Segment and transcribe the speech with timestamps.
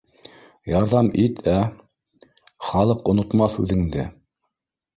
[0.71, 1.59] Ярҙам ит, ә?
[2.71, 4.11] Халыҡ онотмаҫ үҙеңде